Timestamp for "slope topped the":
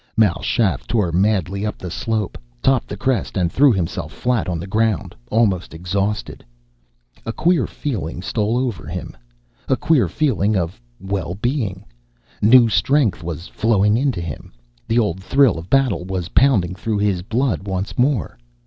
1.91-2.97